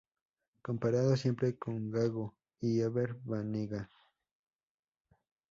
Comparado 0.63 1.15
siempre 1.15 1.59
con 1.59 1.91
Gago 1.91 2.33
y 2.59 2.79
Ever 2.79 3.13
Banega. 3.23 3.87